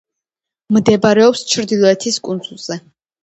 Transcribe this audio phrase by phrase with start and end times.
[0.77, 2.79] მდებარეობს ჩრდილოეთის კუნძულზე.